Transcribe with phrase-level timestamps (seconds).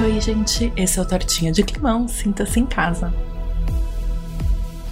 [0.00, 0.72] Oi, gente.
[0.76, 2.06] Esse é o Tortinha de Climão.
[2.06, 3.12] Sinta-se em casa.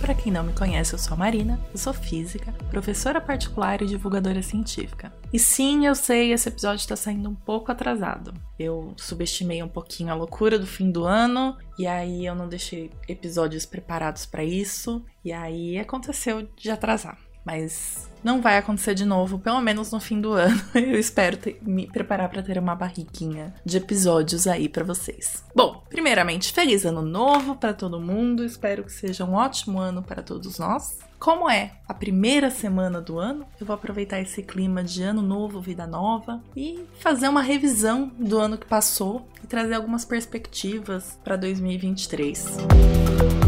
[0.00, 3.86] Para quem não me conhece, eu sou a Marina, eu sou física, professora particular e
[3.86, 5.12] divulgadora científica.
[5.32, 8.34] E sim, eu sei, esse episódio está saindo um pouco atrasado.
[8.58, 12.90] Eu subestimei um pouquinho a loucura do fim do ano e aí eu não deixei
[13.08, 17.25] episódios preparados para isso e aí aconteceu de atrasar.
[17.46, 20.60] Mas não vai acontecer de novo, pelo menos no fim do ano.
[20.74, 25.44] Eu espero ter, me preparar para ter uma barriguinha de episódios aí para vocês.
[25.54, 28.44] Bom, primeiramente, feliz ano novo para todo mundo.
[28.44, 30.98] Espero que seja um ótimo ano para todos nós.
[31.20, 35.60] Como é a primeira semana do ano, eu vou aproveitar esse clima de ano novo,
[35.60, 41.36] vida nova e fazer uma revisão do ano que passou e trazer algumas perspectivas para
[41.36, 42.56] 2023.
[42.56, 43.45] Música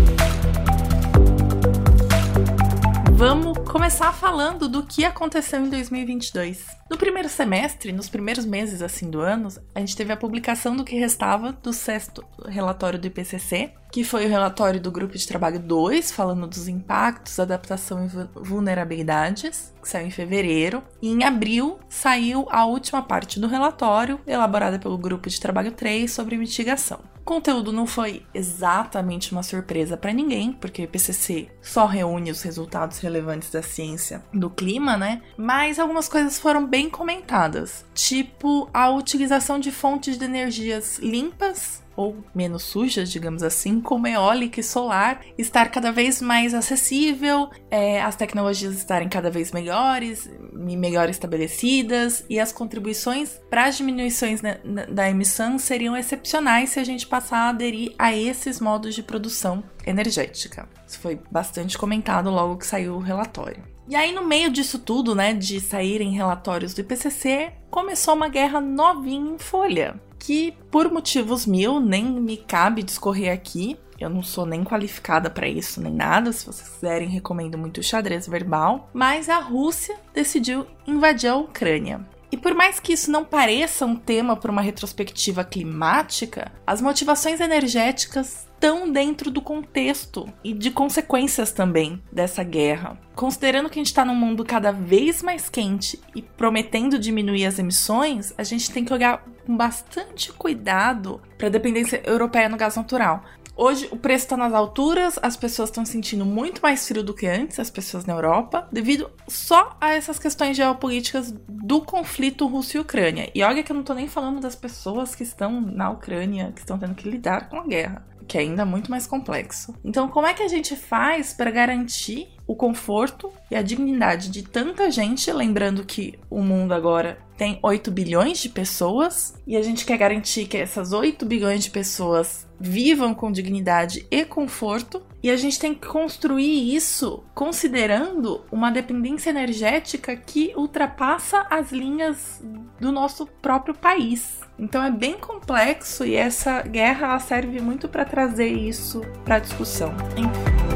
[3.19, 6.78] vamos começar falando do que aconteceu em 2022.
[6.91, 10.85] No primeiro semestre, nos primeiros meses assim do ano, a gente teve a publicação do
[10.85, 15.59] que restava do sexto relatório do IPCC, que foi o relatório do grupo de trabalho
[15.59, 20.83] 2, falando dos impactos, adaptação e vulnerabilidades, que saiu em fevereiro.
[21.01, 26.11] E em abril saiu a última parte do relatório, elaborada pelo grupo de trabalho 3
[26.11, 27.01] sobre mitigação.
[27.21, 32.41] O conteúdo não foi exatamente uma surpresa para ninguém, porque o IPCC só reúne os
[32.41, 35.21] resultados relevantes da ciência do clima, né?
[35.37, 42.17] Mas algumas coisas foram bem comentadas, tipo a utilização de fontes de energias limpas ou
[42.33, 48.15] menos sujas, digamos assim, como eólica e solar, estar cada vez mais acessível, é, as
[48.15, 54.59] tecnologias estarem cada vez melhores e melhor estabelecidas, e as contribuições para as diminuições na,
[54.63, 59.03] na, da emissão seriam excepcionais se a gente passar a aderir a esses modos de
[59.03, 60.69] produção energética.
[60.87, 63.78] Isso foi bastante comentado logo que saiu o relatório.
[63.89, 68.61] E aí, no meio disso tudo, né, de saírem relatórios do IPCC, começou uma guerra
[68.61, 73.79] novinha em folha que por motivos mil nem me cabe discorrer aqui.
[73.99, 76.33] Eu não sou nem qualificada para isso nem nada.
[76.33, 78.91] Se vocês quiserem, recomendo muito o xadrez verbal.
[78.93, 82.01] Mas a Rússia decidiu invadir a Ucrânia.
[82.31, 87.41] E por mais que isso não pareça um tema para uma retrospectiva climática, as motivações
[87.41, 92.99] energéticas estão dentro do contexto e de consequências também dessa guerra.
[93.15, 97.59] Considerando que a gente está num mundo cada vez mais quente e prometendo diminuir as
[97.59, 102.77] emissões, a gente tem que olhar com bastante cuidado para a dependência europeia no gás
[102.77, 103.25] natural.
[103.61, 107.27] Hoje o preço está nas alturas, as pessoas estão sentindo muito mais frio do que
[107.27, 112.81] antes, as pessoas na Europa, devido só a essas questões geopolíticas do conflito Rússia e
[112.81, 113.29] Ucrânia.
[113.35, 116.61] E olha que eu não estou nem falando das pessoas que estão na Ucrânia, que
[116.61, 119.75] estão tendo que lidar com a guerra que é ainda muito mais complexo.
[119.83, 124.43] Então, como é que a gente faz para garantir o conforto e a dignidade de
[124.43, 129.85] tanta gente, lembrando que o mundo agora tem 8 bilhões de pessoas e a gente
[129.85, 135.37] quer garantir que essas 8 bilhões de pessoas vivam com dignidade e conforto, e a
[135.37, 142.43] gente tem que construir isso considerando uma dependência energética que ultrapassa as linhas
[142.81, 144.41] do nosso próprio país.
[144.59, 149.95] Então é bem complexo e essa guerra serve muito para trazer isso para discussão.
[150.17, 150.68] Enfim.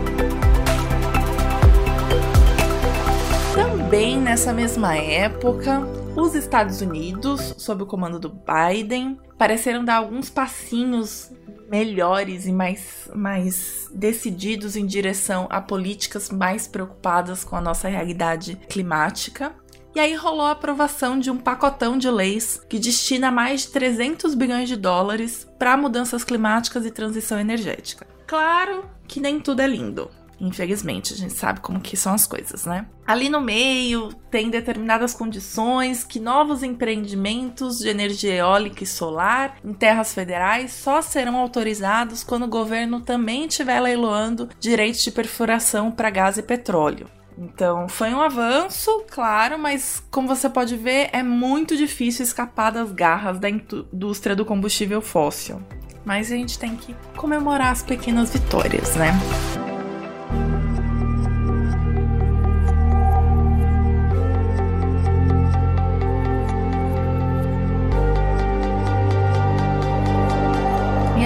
[3.92, 5.82] Também nessa mesma época,
[6.16, 11.30] os Estados Unidos, sob o comando do Biden, pareceram dar alguns passinhos
[11.68, 18.56] melhores e mais, mais decididos em direção a políticas mais preocupadas com a nossa realidade
[18.66, 19.54] climática.
[19.94, 24.34] E aí rolou a aprovação de um pacotão de leis que destina mais de 300
[24.34, 28.06] bilhões de dólares para mudanças climáticas e transição energética.
[28.26, 30.08] Claro que nem tudo é lindo.
[30.42, 32.84] Infelizmente, a gente sabe como que são as coisas, né?
[33.06, 39.72] Ali no meio tem determinadas condições que novos empreendimentos de energia eólica e solar em
[39.72, 46.10] terras federais só serão autorizados quando o governo também estiver leiloando direitos de perfuração para
[46.10, 47.08] gás e petróleo.
[47.38, 52.90] Então, foi um avanço, claro, mas como você pode ver, é muito difícil escapar das
[52.90, 55.62] garras da indústria do combustível fóssil.
[56.04, 59.12] Mas a gente tem que comemorar as pequenas vitórias, né?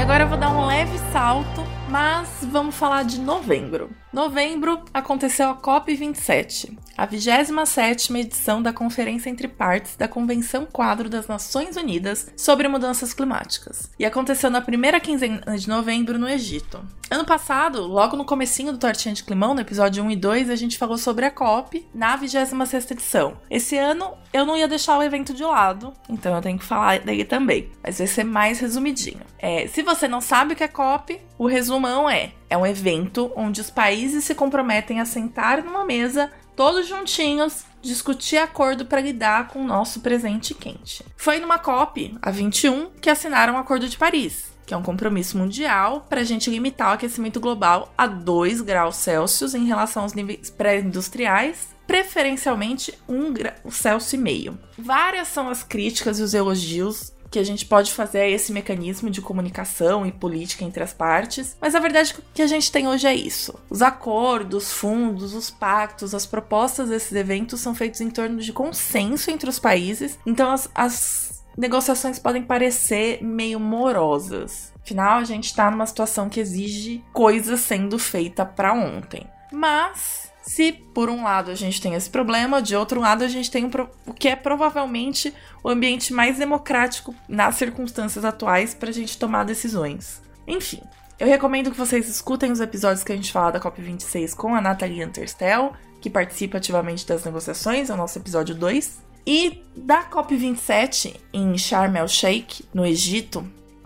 [0.07, 3.91] Agora eu vou dar um leve tá alto, mas vamos falar de novembro.
[4.13, 11.27] Novembro aconteceu a COP27, a 27ª edição da Conferência entre Partes da Convenção Quadro das
[11.27, 16.83] Nações Unidas sobre Mudanças Climáticas, e aconteceu na primeira quinzena de novembro no Egito.
[17.11, 20.57] Ano passado, logo no comecinho do Tortinha de Climão, no episódio 1 e 2, a
[20.57, 23.37] gente falou sobre a COP na 26ª edição.
[23.49, 27.01] Esse ano eu não ia deixar o evento de lado, então eu tenho que falar
[27.01, 29.21] dele também, mas vai ser mais resumidinho.
[29.39, 31.47] É, se você não sabe o que é COP, o
[31.77, 36.89] resumão é: é um evento onde os países se comprometem a sentar numa mesa, todos
[36.89, 41.05] juntinhos, discutir acordo para lidar com o nosso presente quente.
[41.17, 45.37] Foi numa COP, a 21, que assinaram o Acordo de Paris, que é um compromisso
[45.37, 50.15] mundial para a gente limitar o aquecimento global a 2 graus Celsius em relação aos
[50.15, 54.59] níveis pré-industriais, preferencialmente 1 grau Celsius e meio.
[54.79, 59.11] Várias são as críticas e os elogios que a gente pode fazer é esse mecanismo
[59.11, 62.89] de comunicação e política entre as partes, mas a verdade é que a gente tem
[62.89, 63.55] hoje é isso.
[63.69, 69.31] Os acordos, fundos, os pactos, as propostas desses eventos são feitos em torno de consenso
[69.31, 74.73] entre os países, então as, as negociações podem parecer meio morosas.
[74.83, 79.27] Afinal, a gente está numa situação que exige coisa sendo feita para ontem.
[79.53, 83.51] Mas se por um lado a gente tem esse problema, de outro lado a gente
[83.51, 83.71] tem um
[84.07, 89.45] o que é provavelmente o ambiente mais democrático nas circunstâncias atuais para a gente tomar
[89.45, 90.23] decisões.
[90.47, 90.81] Enfim,
[91.19, 94.61] eu recomendo que vocês escutem os episódios que a gente fala da COP26 com a
[94.61, 99.01] Nathalie Anterstel, que participa ativamente das negociações, é o nosso episódio 2.
[99.27, 103.45] E da COP27 em Sharm el-Sheikh, no Egito,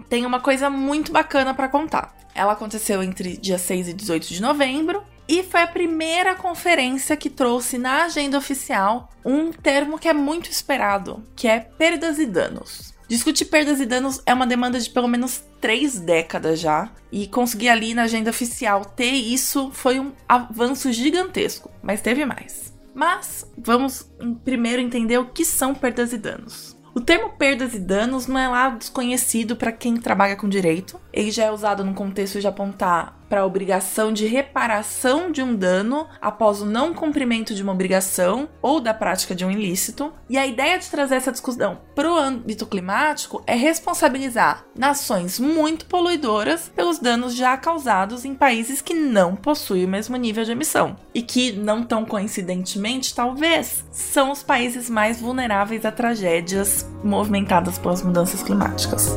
[0.09, 2.15] tem uma coisa muito bacana para contar.
[2.35, 7.31] Ela aconteceu entre dia 6 e 18 de novembro e foi a primeira conferência que
[7.31, 12.93] trouxe na agenda oficial um termo que é muito esperado, que é perdas e danos.
[13.09, 17.69] Discutir perdas e danos é uma demanda de pelo menos três décadas já, e conseguir
[17.69, 22.75] ali na agenda oficial ter isso foi um avanço gigantesco, mas teve mais.
[22.93, 24.11] Mas vamos
[24.45, 26.77] primeiro entender o que são perdas e danos.
[26.93, 31.01] O termo perdas e danos não é lá desconhecido para quem trabalha com direito.
[31.13, 35.55] Ele já é usado no contexto de apontar para a obrigação de reparação de um
[35.55, 40.13] dano após o não cumprimento de uma obrigação ou da prática de um ilícito.
[40.29, 45.87] E a ideia de trazer essa discussão para o âmbito climático é responsabilizar nações muito
[45.87, 50.97] poluidoras pelos danos já causados em países que não possuem o mesmo nível de emissão
[51.15, 58.03] e que, não tão coincidentemente, talvez, são os países mais vulneráveis a tragédias movimentadas pelas
[58.03, 59.17] mudanças climáticas.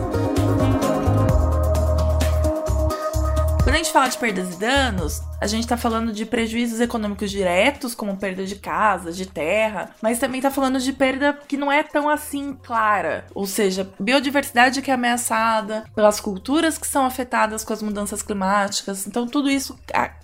[3.94, 7.30] Quando a gente fala de perdas e danos, a gente está falando de prejuízos econômicos
[7.30, 11.69] diretos, como perda de casa, de terra, mas também está falando de perda que não
[11.69, 13.25] é tão assim clara.
[13.36, 19.06] Ou seja, biodiversidade que é ameaçada, pelas culturas que são afetadas com as mudanças climáticas.
[19.06, 19.78] Então, tudo isso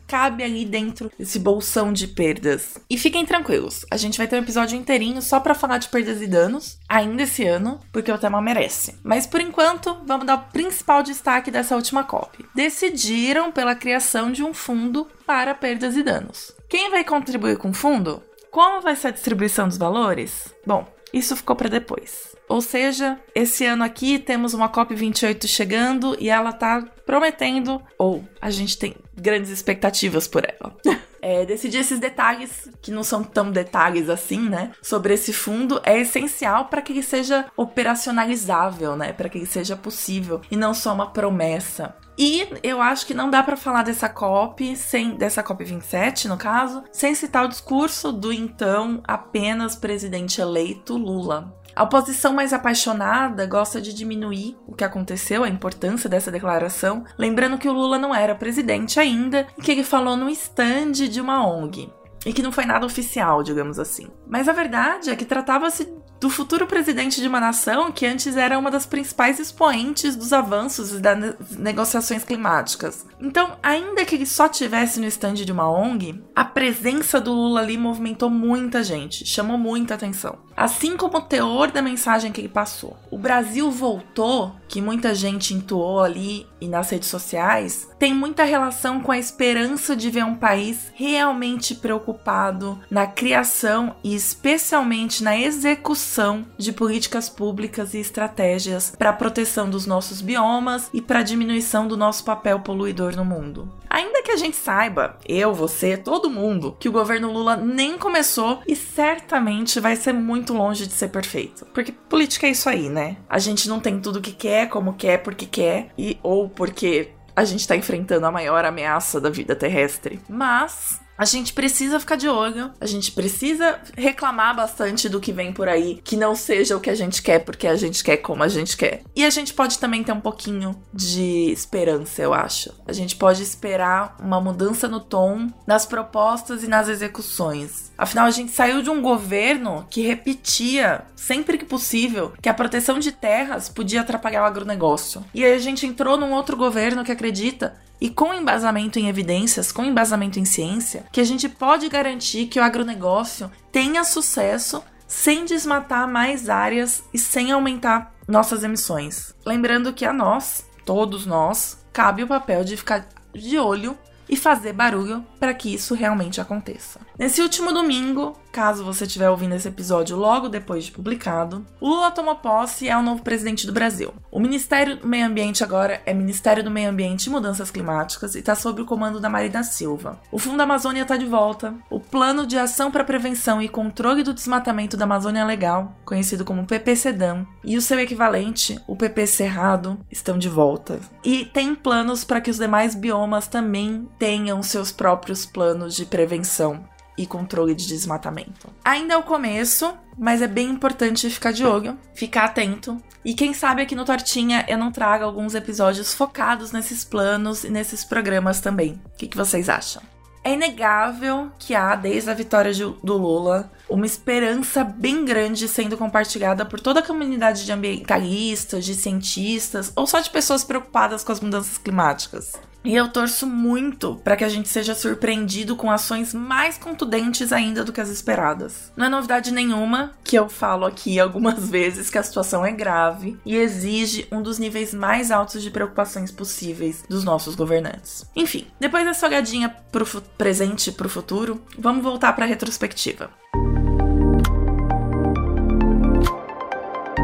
[0.08, 2.80] cabe ali dentro desse bolsão de perdas.
[2.90, 6.22] E fiquem tranquilos, a gente vai ter um episódio inteirinho só para falar de perdas
[6.22, 8.98] e danos, ainda esse ano, porque o tema merece.
[9.04, 12.46] Mas por enquanto, vamos dar o principal destaque dessa última COP.
[12.56, 16.56] Decidiram pela criação de um fundo para perdas e danos.
[16.68, 18.22] Quem vai contribuir com o fundo?
[18.52, 20.54] Como vai ser a distribuição dos valores?
[20.66, 22.36] Bom, isso ficou para depois.
[22.48, 28.50] Ou seja, esse ano aqui temos uma COP28 chegando e ela tá prometendo, ou a
[28.50, 30.76] gente tem grandes expectativas por ela.
[31.22, 34.72] É, decidir esses detalhes, que não são tão detalhes assim, né?
[34.82, 39.14] Sobre esse fundo é essencial para que ele seja operacionalizável, né?
[39.14, 41.96] Para que ele seja possível e não só uma promessa.
[42.18, 46.36] E eu acho que não dá para falar dessa COP sem dessa COP 27, no
[46.36, 51.58] caso, sem citar o discurso do então apenas presidente eleito Lula.
[51.80, 57.58] A oposição mais apaixonada gosta de diminuir o que aconteceu, a importância dessa declaração, lembrando
[57.58, 61.48] que o Lula não era presidente ainda e que ele falou no stand de uma
[61.48, 61.90] ONG.
[62.26, 64.10] E que não foi nada oficial, digamos assim.
[64.28, 68.60] Mas a verdade é que tratava-se do futuro presidente de uma nação que antes era
[68.60, 71.18] uma das principais expoentes dos avanços e das
[71.52, 73.06] negociações climáticas.
[73.22, 77.62] Então, ainda que ele só tivesse no stand de uma ONG, a presença do Lula
[77.62, 80.38] ali movimentou muita gente, chamou muita atenção.
[80.56, 82.98] Assim como o teor da mensagem que ele passou.
[83.10, 89.00] O Brasil voltou, que muita gente intuou ali e nas redes sociais, tem muita relação
[89.00, 96.09] com a esperança de ver um país realmente preocupado na criação e especialmente na execução
[96.58, 101.88] de políticas públicas e estratégias para a proteção dos nossos biomas e para a diminuição
[101.88, 103.72] do nosso papel poluidor no mundo.
[103.88, 108.62] Ainda que a gente saiba, eu, você, todo mundo, que o governo Lula nem começou
[108.68, 111.66] e certamente vai ser muito longe de ser perfeito.
[111.74, 113.18] Porque política é isso aí, né?
[113.30, 117.46] A gente não tem tudo que quer, como quer, porque quer, e ou porque a
[117.46, 120.20] gente tá enfrentando a maior ameaça da vida terrestre.
[120.28, 125.52] Mas a gente precisa ficar de olho, a gente precisa reclamar bastante do que vem
[125.52, 128.42] por aí, que não seja o que a gente quer, porque a gente quer como
[128.42, 129.02] a gente quer.
[129.14, 132.74] E a gente pode também ter um pouquinho de esperança, eu acho.
[132.88, 137.92] A gente pode esperar uma mudança no tom nas propostas e nas execuções.
[137.98, 142.98] Afinal, a gente saiu de um governo que repetia, sempre que possível, que a proteção
[142.98, 145.26] de terras podia atrapalhar o agronegócio.
[145.34, 149.72] E aí a gente entrou num outro governo que acredita e com embasamento em evidências,
[149.72, 155.44] com embasamento em ciência, que a gente pode garantir que o agronegócio tenha sucesso sem
[155.46, 159.34] desmatar mais áreas e sem aumentar nossas emissões.
[159.46, 163.98] Lembrando que a nós, todos nós, cabe o papel de ficar de olho
[164.30, 167.00] e fazer barulho para que isso realmente aconteça.
[167.18, 172.36] Nesse último domingo, caso você estiver ouvindo esse episódio logo depois de publicado, Lula tomou
[172.36, 174.14] posse e é o novo presidente do Brasil.
[174.32, 178.40] O Ministério do Meio Ambiente agora é Ministério do Meio Ambiente e Mudanças Climáticas e
[178.40, 180.20] está sob o comando da Marina Silva.
[180.32, 181.74] O Fundo Amazônia está de volta.
[181.90, 186.66] O Plano de Ação para Prevenção e Controle do Desmatamento da Amazônia Legal, conhecido como
[186.66, 191.00] PPCDAM, e o seu equivalente, o PP Cerrado, estão de volta.
[191.24, 196.84] E tem planos para que os demais biomas também tenham seus próprios planos de prevenção
[197.18, 198.70] e controle de desmatamento.
[198.84, 203.02] Ainda é o começo, mas é bem importante ficar de olho, ficar atento.
[203.26, 207.70] E quem sabe aqui no Tortinha eu não trago alguns episódios focados nesses planos e
[207.70, 209.02] nesses programas também.
[209.06, 210.02] O que, que vocês acham?
[210.42, 215.98] É inegável que há, desde a vitória de, do Lula, uma esperança bem grande sendo
[215.98, 221.34] compartilhada por toda a comunidade de ambientalistas, de cientistas ou só de pessoas preocupadas com
[221.34, 222.54] as mudanças climáticas.
[222.84, 227.84] E eu torço muito para que a gente seja surpreendido com ações mais contundentes ainda
[227.84, 228.92] do que as esperadas.
[228.96, 233.38] Não é novidade nenhuma que eu falo aqui algumas vezes que a situação é grave
[233.46, 238.26] e exige um dos níveis mais altos de preocupações possíveis dos nossos governantes.
[238.36, 240.06] Enfim, depois dessa olhadinha pro
[240.38, 243.30] presente e pro futuro, vamos voltar para a retrospectiva.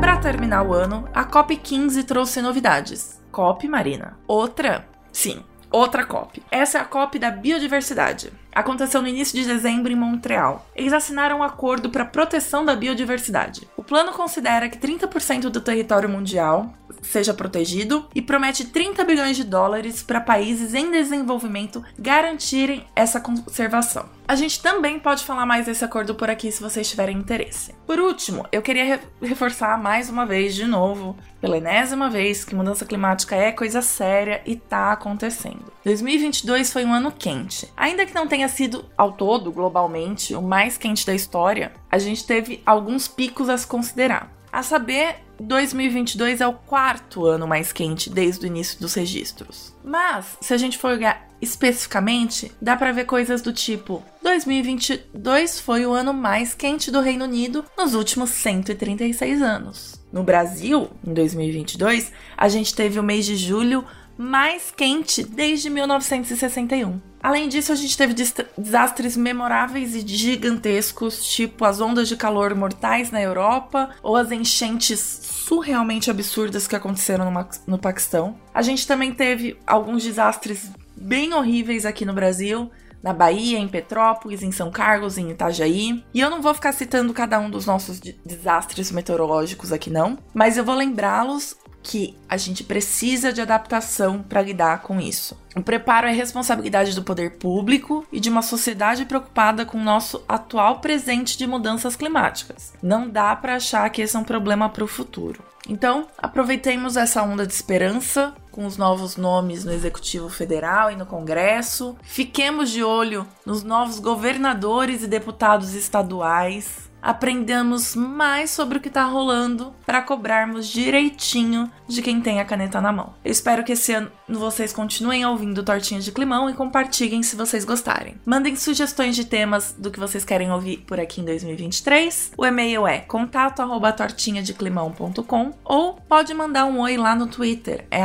[0.01, 3.21] Para terminar o ano, a COP15 trouxe novidades.
[3.31, 4.17] COP Marina.
[4.27, 5.41] Outra Sim,
[5.71, 6.43] outra COP.
[6.51, 8.33] Essa é a COP da biodiversidade.
[8.53, 10.67] Aconteceu no início de dezembro em Montreal.
[10.75, 13.65] Eles assinaram um acordo para proteção da biodiversidade.
[13.77, 16.69] O plano considera que 30% do território mundial
[17.05, 24.09] seja protegido e promete 30 bilhões de dólares para países em desenvolvimento garantirem essa conservação.
[24.27, 27.75] A gente também pode falar mais desse acordo por aqui se vocês tiverem interesse.
[27.85, 32.55] Por último, eu queria re reforçar mais uma vez, de novo, pela enésima vez, que
[32.55, 35.71] mudança climática é coisa séria e tá acontecendo.
[35.83, 37.71] 2022 foi um ano quente.
[37.77, 42.25] Ainda que não tenha sido, ao todo, globalmente, o mais quente da história, a gente
[42.25, 44.34] teve alguns picos a se considerar.
[44.55, 49.75] A saber, 2022 é o quarto ano mais quente desde o início dos registros.
[49.83, 55.85] Mas, se a gente for olhar especificamente, dá para ver coisas do tipo: 2022 foi
[55.85, 60.01] o ano mais quente do Reino Unido nos últimos 136 anos.
[60.09, 63.83] No Brasil, em 2022, a gente teve o mês de julho
[64.17, 67.01] mais quente desde 1961.
[67.25, 68.13] Além disso, a gente teve
[68.55, 74.99] desastres memoráveis e gigantescos, tipo as ondas de calor mortais na Europa ou as enchentes
[74.99, 77.33] surrealmente absurdas que aconteceram
[77.65, 78.35] no, Paquistão.
[78.53, 82.69] A gente também teve alguns desastres bem horríveis aqui no Brasil,
[83.01, 86.03] na Bahia, em Petrópolis, em São Carlos, em Itajaí.
[86.13, 90.57] E eu não vou ficar citando cada um dos nossos desastres meteorológicos aqui não, mas
[90.57, 95.37] eu vou lembrá-los que a gente precisa de adaptação para lidar com isso.
[95.55, 100.23] O preparo é responsabilidade do poder público e de uma sociedade preocupada com o nosso
[100.27, 102.73] atual presente de mudanças climáticas.
[102.81, 105.43] Não dá para achar que esse é um problema para o futuro.
[105.69, 111.05] Então, aproveitemos essa onda de esperança com os novos nomes no Executivo Federal e no
[111.05, 111.95] Congresso.
[112.01, 119.05] Fiquemos de olho nos novos governadores e deputados estaduais aprendamos mais sobre o que está
[119.05, 123.13] rolando para cobrarmos direitinho de quem tem a caneta na mão.
[123.23, 127.63] Eu espero que esse ano vocês continuem ouvindo Tortinha de Climão e compartilhem se vocês
[127.63, 128.15] gostarem.
[128.25, 132.31] Mandem sugestões de temas do que vocês querem ouvir por aqui em 2023.
[132.35, 138.01] O e-mail é contato@tortinhadeclimão.com ou pode mandar um oi lá no Twitter, é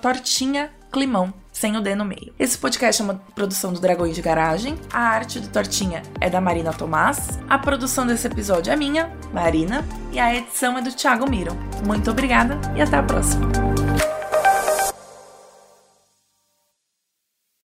[0.00, 2.32] @tortinhaclimão sem o D no meio.
[2.38, 4.76] Esse podcast é uma produção do Dragões de Garagem.
[4.92, 7.38] A arte do Tortinha é da Marina Tomás.
[7.48, 11.54] A produção desse episódio é minha, Marina, e a edição é do Thiago Miro.
[11.84, 13.67] Muito obrigada e até a próxima.